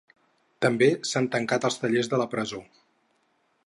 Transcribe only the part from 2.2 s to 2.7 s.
la presó.